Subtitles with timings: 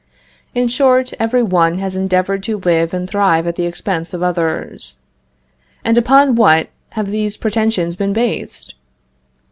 [0.55, 4.97] in short, every one has endeavored to live and thrive at the expense of others.
[5.85, 8.73] And upon what have these pretensions been based?